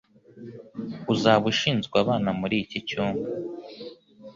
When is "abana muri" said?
2.03-2.55